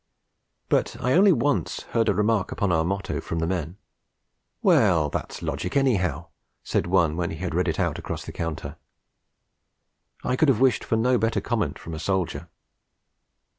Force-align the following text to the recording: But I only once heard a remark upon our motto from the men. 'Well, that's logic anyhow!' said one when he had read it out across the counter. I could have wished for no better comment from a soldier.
But 0.67 0.95
I 0.99 1.13
only 1.13 1.31
once 1.31 1.81
heard 1.91 2.09
a 2.09 2.13
remark 2.15 2.51
upon 2.51 2.71
our 2.71 2.83
motto 2.83 3.21
from 3.21 3.37
the 3.37 3.45
men. 3.45 3.77
'Well, 4.63 5.11
that's 5.11 5.43
logic 5.43 5.77
anyhow!' 5.77 6.29
said 6.63 6.87
one 6.87 7.15
when 7.17 7.29
he 7.29 7.37
had 7.37 7.53
read 7.53 7.67
it 7.67 7.79
out 7.79 7.99
across 7.99 8.25
the 8.25 8.31
counter. 8.31 8.77
I 10.23 10.35
could 10.35 10.49
have 10.49 10.59
wished 10.59 10.83
for 10.83 10.95
no 10.95 11.19
better 11.19 11.39
comment 11.39 11.77
from 11.77 11.93
a 11.93 11.99
soldier. 11.99 12.49